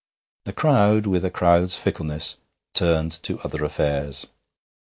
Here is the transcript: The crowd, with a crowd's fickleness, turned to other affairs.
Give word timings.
The 0.45 0.53
crowd, 0.53 1.05
with 1.05 1.23
a 1.23 1.29
crowd's 1.29 1.77
fickleness, 1.77 2.37
turned 2.73 3.11
to 3.21 3.37
other 3.41 3.63
affairs. 3.63 4.25